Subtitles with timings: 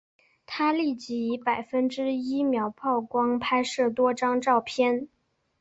[0.47, 5.07] 他立即以百分之一秒曝光拍摄多张照片。